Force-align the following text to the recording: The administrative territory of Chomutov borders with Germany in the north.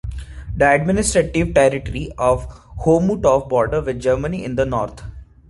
The 0.57 0.67
administrative 0.67 1.53
territory 1.53 2.11
of 2.17 2.49
Chomutov 2.83 3.47
borders 3.47 3.85
with 3.85 3.99
Germany 3.99 4.43
in 4.43 4.55
the 4.55 4.65
north. 4.65 5.03